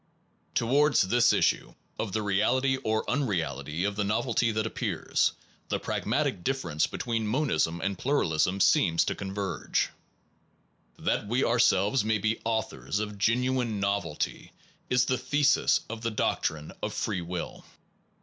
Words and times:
Towards 0.55 1.09
this 1.09 1.31
issue, 1.31 1.75
of 1.99 2.11
the 2.11 2.23
reality 2.23 2.77
or 2.77 3.05
unreal 3.07 3.59
ity 3.59 3.83
of 3.83 3.95
the 3.95 4.03
novelty 4.03 4.51
that 4.51 4.65
appears, 4.65 5.33
the 5.69 5.79
pragmatic 5.79 6.37
Monism, 6.37 6.43
difference 6.43 6.87
between 6.87 7.27
monism 7.27 7.79
and 7.81 7.99
plu 7.99 8.21
and 8.21 8.29
nov 8.31 8.31
ra 8.31 8.37
^ 8.37 8.41
sm 8.41 8.57
seems 8.57 9.05
to 9.05 9.13
converge. 9.13 9.89
That 10.97 11.27
we 11.27 11.41
elty 11.41 11.49
ourselves 11.49 12.03
may 12.03 12.17
be 12.17 12.41
authors 12.43 12.97
of 12.97 13.19
genuine 13.19 13.79
novelty 13.79 14.53
is 14.89 15.05
the 15.05 15.19
thesis 15.19 15.81
of 15.87 16.01
the 16.01 16.09
doctrine 16.09 16.71
of 16.81 16.95
free 16.95 17.21
will. 17.21 17.63